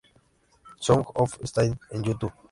Song 0.79 1.03
of 1.13 1.37
Style 1.43 1.75
en 1.93 2.01
YouTube. 2.03 2.31